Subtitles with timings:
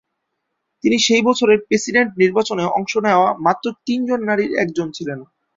[0.83, 5.19] তিনি সেই বছরের প্রেসিডেন্ট নির্বাচনে অংশ নেওয়া মাত্র তিনজন নারীর একজন ছিলেন।